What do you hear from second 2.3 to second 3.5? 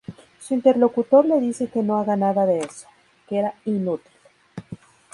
de eso, que